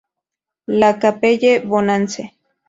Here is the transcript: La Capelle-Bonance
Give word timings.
La 0.65 0.95
Capelle-Bonance 0.95 2.23